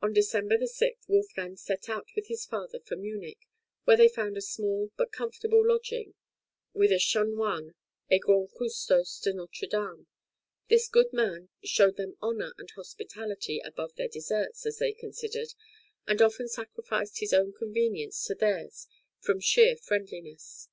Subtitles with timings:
[0.00, 3.46] On December 6 Wolfgang set out with his father for Munich,
[3.84, 6.14] where they found a small but comfortable lodging
[6.72, 7.74] with a Chanoine
[8.10, 10.06] et grand custos de Notre Dame;
[10.68, 15.52] this good man showed them honour and hospitality above their deserts, as they considered,
[16.06, 18.86] and often sacrificed his own convenience to theirs
[19.18, 20.70] from sheer friendliness.